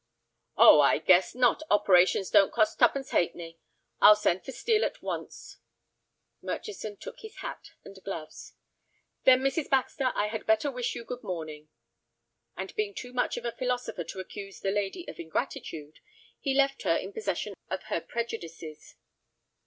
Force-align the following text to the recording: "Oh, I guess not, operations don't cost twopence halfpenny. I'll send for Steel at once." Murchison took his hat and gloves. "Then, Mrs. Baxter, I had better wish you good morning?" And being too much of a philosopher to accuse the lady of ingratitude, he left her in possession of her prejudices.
"Oh, 0.57 0.79
I 0.81 0.97
guess 0.97 1.35
not, 1.35 1.61
operations 1.69 2.31
don't 2.31 2.51
cost 2.51 2.79
twopence 2.79 3.11
halfpenny. 3.11 3.59
I'll 4.01 4.15
send 4.15 4.43
for 4.43 4.51
Steel 4.51 4.83
at 4.83 5.03
once." 5.03 5.59
Murchison 6.41 6.97
took 6.97 7.19
his 7.19 7.35
hat 7.45 7.73
and 7.85 8.03
gloves. 8.03 8.53
"Then, 9.25 9.41
Mrs. 9.41 9.69
Baxter, 9.69 10.11
I 10.15 10.29
had 10.29 10.47
better 10.47 10.71
wish 10.71 10.95
you 10.95 11.03
good 11.05 11.21
morning?" 11.21 11.69
And 12.57 12.73
being 12.75 12.95
too 12.95 13.13
much 13.13 13.37
of 13.37 13.45
a 13.45 13.51
philosopher 13.51 14.03
to 14.05 14.19
accuse 14.19 14.61
the 14.61 14.71
lady 14.71 15.07
of 15.07 15.19
ingratitude, 15.19 15.99
he 16.39 16.55
left 16.55 16.81
her 16.81 16.95
in 16.95 17.13
possession 17.13 17.53
of 17.69 17.83
her 17.83 18.01
prejudices. 18.01 18.95